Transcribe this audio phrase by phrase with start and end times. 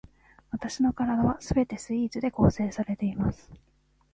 [0.49, 3.51] わたしの身体は全てスイーツで構成されています